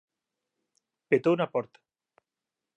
[1.09, 1.79] Petou na porta.